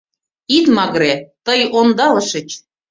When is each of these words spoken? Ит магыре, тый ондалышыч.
Ит 0.57 0.65
магыре, 0.75 1.13
тый 1.45 1.61
ондалышыч. 1.79 2.49